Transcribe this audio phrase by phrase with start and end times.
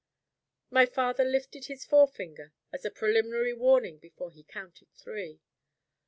[0.71, 5.41] My father lifted his forefinger as a preliminary warning before he counted Three.